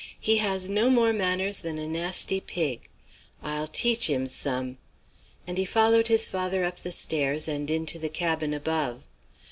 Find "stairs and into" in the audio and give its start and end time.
6.91-7.99